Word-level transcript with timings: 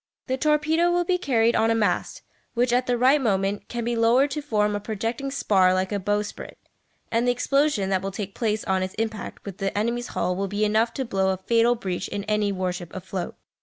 The 0.25 0.35
torpedo 0.35 0.89
will 0.89 1.03
be 1.03 1.19
carried 1.19 1.55
on 1.55 1.69
a 1.69 1.75
mast, 1.75 2.23
which 2.55 2.73
at 2.73 2.87
the 2.87 2.97
right 2.97 3.21
moment 3.21 3.67
can 3.67 3.83
be 3.83 3.95
lowered 3.95 4.31
to 4.31 4.41
form 4.41 4.75
a 4.75 4.79
projecting 4.79 5.29
spar 5.29 5.75
like 5.75 5.91
a 5.91 5.99
bowsprit; 5.99 6.57
and 7.11 7.27
the 7.27 7.31
explosion 7.31 7.91
that 7.91 8.01
will 8.01 8.09
take 8.09 8.33
place 8.33 8.63
on 8.63 8.81
its 8.81 8.95
impact 8.95 9.45
with 9.45 9.59
the 9.59 9.77
enemy's 9.77 10.07
hull 10.17 10.35
will 10.35 10.47
be 10.47 10.65
enough 10.65 10.91
to 10.95 11.05
blow 11.05 11.29
a 11.29 11.37
fatal 11.37 11.75
breach 11.75 12.07
in 12.07 12.23
any 12.23 12.51
warship 12.51 12.91
afloat. 12.95 13.35